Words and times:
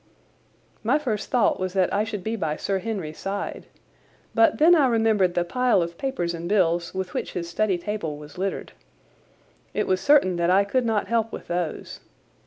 My 0.83 0.97
first 0.97 1.29
thought 1.29 1.59
was 1.59 1.73
that 1.73 1.93
I 1.93 2.05
should 2.05 2.23
be 2.23 2.35
by 2.35 2.55
Sir 2.55 2.79
Henry's 2.79 3.19
side. 3.19 3.67
But 4.33 4.57
then 4.57 4.73
I 4.73 4.87
remembered 4.87 5.35
the 5.35 5.43
pile 5.43 5.83
of 5.83 5.99
papers 5.99 6.33
and 6.33 6.49
bills 6.49 6.95
with 6.95 7.13
which 7.13 7.33
his 7.33 7.47
study 7.47 7.77
table 7.77 8.17
was 8.17 8.39
littered. 8.39 8.71
It 9.75 9.85
was 9.85 10.01
certain 10.01 10.37
that 10.37 10.49
I 10.49 10.63
could 10.63 10.87
not 10.87 11.05
help 11.07 11.31
with 11.31 11.49
those. 11.49 11.99